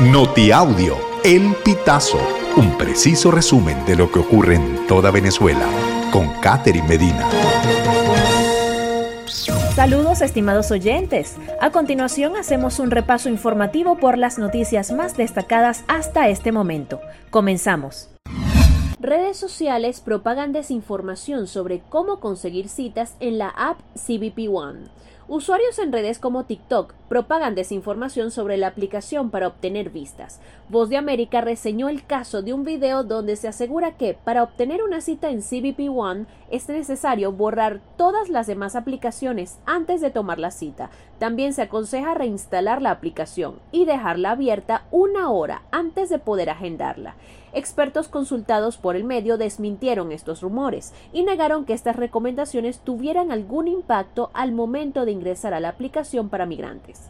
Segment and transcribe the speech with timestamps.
[0.00, 0.94] Notiaudio,
[1.24, 2.18] El Pitazo,
[2.58, 5.66] un preciso resumen de lo que ocurre en toda Venezuela,
[6.12, 7.26] con Catherine Medina.
[9.74, 11.36] Saludos estimados oyentes.
[11.62, 17.00] A continuación hacemos un repaso informativo por las noticias más destacadas hasta este momento.
[17.30, 18.10] Comenzamos.
[19.00, 24.80] Redes sociales propagan desinformación sobre cómo conseguir citas en la app CBP One.
[25.28, 30.40] Usuarios en redes como TikTok propagan desinformación sobre la aplicación para obtener vistas.
[30.68, 34.84] Voz de América reseñó el caso de un video donde se asegura que para obtener
[34.84, 40.38] una cita en CBP One es necesario borrar todas las demás aplicaciones antes de tomar
[40.38, 40.90] la cita.
[41.18, 47.16] También se aconseja reinstalar la aplicación y dejarla abierta una hora antes de poder agendarla.
[47.52, 53.66] Expertos consultados por el medio desmintieron estos rumores y negaron que estas recomendaciones tuvieran algún
[53.66, 57.08] impacto al momento de ingresar a la aplicación para migrantes.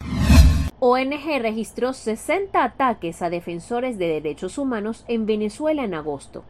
[0.78, 6.44] ONG registró 60 ataques a defensores de derechos humanos en Venezuela en agosto.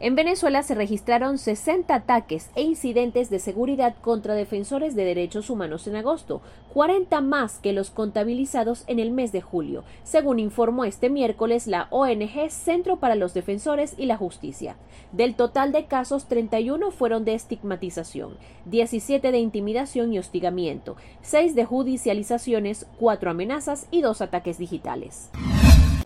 [0.00, 5.86] En Venezuela se registraron 60 ataques e incidentes de seguridad contra defensores de derechos humanos
[5.86, 11.08] en agosto, 40 más que los contabilizados en el mes de julio, según informó este
[11.08, 14.76] miércoles la ONG Centro para los Defensores y la Justicia.
[15.12, 21.64] Del total de casos, 31 fueron de estigmatización, 17 de intimidación y hostigamiento, 6 de
[21.64, 25.30] judicializaciones, 4 amenazas y 2 ataques digitales.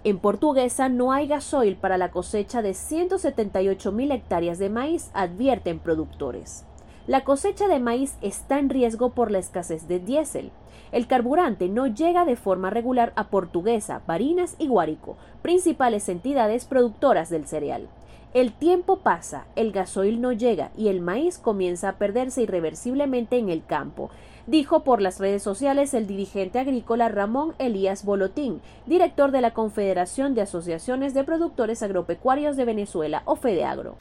[0.06, 5.80] En Portuguesa no hay gasoil para la cosecha de 178 mil hectáreas de maíz, advierten
[5.80, 6.64] productores.
[7.08, 10.52] La cosecha de maíz está en riesgo por la escasez de diésel.
[10.92, 17.28] El carburante no llega de forma regular a Portuguesa, Barinas y Guárico, principales entidades productoras
[17.28, 17.88] del cereal.
[18.32, 23.48] El tiempo pasa, el gasoil no llega y el maíz comienza a perderse irreversiblemente en
[23.48, 24.10] el campo,
[24.46, 30.34] dijo por las redes sociales el dirigente agrícola Ramón Elías Bolotín, director de la Confederación
[30.34, 33.96] de Asociaciones de Productores Agropecuarios de Venezuela o FEDEAGRO.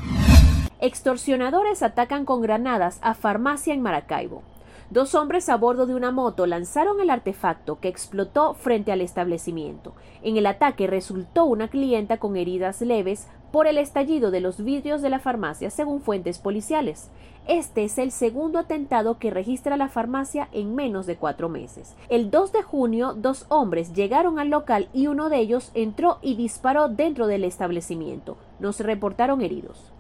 [0.80, 4.44] Extorsionadores atacan con granadas a farmacia en Maracaibo.
[4.92, 9.94] Dos hombres a bordo de una moto lanzaron el artefacto que explotó frente al establecimiento.
[10.22, 15.02] En el ataque resultó una clienta con heridas leves por el estallido de los vidrios
[15.02, 17.10] de la farmacia, según fuentes policiales.
[17.48, 21.96] Este es el segundo atentado que registra la farmacia en menos de cuatro meses.
[22.10, 26.36] El 2 de junio, dos hombres llegaron al local y uno de ellos entró y
[26.36, 28.38] disparó dentro del establecimiento.
[28.60, 29.92] No se reportaron heridos.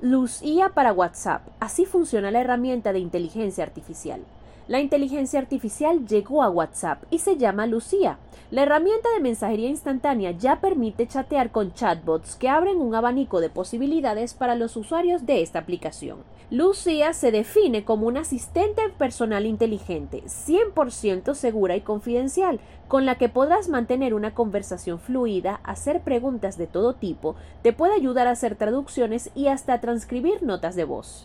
[0.00, 1.42] Lucía para WhatsApp.
[1.58, 4.20] Así funciona la herramienta de inteligencia artificial.
[4.68, 8.18] La inteligencia artificial llegó a WhatsApp y se llama Lucía.
[8.50, 13.48] La herramienta de mensajería instantánea ya permite chatear con chatbots que abren un abanico de
[13.48, 16.18] posibilidades para los usuarios de esta aplicación.
[16.50, 23.30] Lucía se define como un asistente personal inteligente, 100% segura y confidencial, con la que
[23.30, 28.54] podrás mantener una conversación fluida, hacer preguntas de todo tipo, te puede ayudar a hacer
[28.54, 31.24] traducciones y hasta transcribir notas de voz.